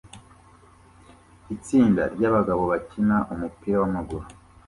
[1.55, 4.25] Itsinda ryabagabo bakina umupira wamaguru